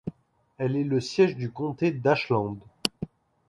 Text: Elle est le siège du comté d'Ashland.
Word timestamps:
Elle 0.57 0.75
est 0.77 0.83
le 0.83 0.99
siège 0.99 1.35
du 1.35 1.51
comté 1.51 1.91
d'Ashland. 1.91 2.57